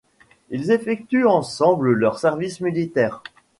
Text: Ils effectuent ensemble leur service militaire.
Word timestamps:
Ils 0.49 0.71
effectuent 0.71 1.27
ensemble 1.27 1.91
leur 1.91 2.17
service 2.17 2.59
militaire. 2.59 3.21